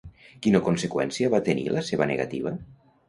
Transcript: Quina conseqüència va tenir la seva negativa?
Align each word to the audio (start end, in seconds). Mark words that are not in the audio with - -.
Quina 0.45 0.61
conseqüència 0.69 1.31
va 1.35 1.41
tenir 1.49 1.67
la 1.77 1.85
seva 1.91 2.09
negativa? 2.13 2.55